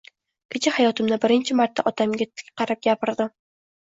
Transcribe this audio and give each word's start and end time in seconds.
Kecha 0.53 0.71
hayotimda 0.77 1.19
birinchi 1.25 1.57
marta 1.59 1.85
otamga 1.91 2.19
tik 2.41 2.51
qarab 2.63 2.83
gapirdim 2.87 3.33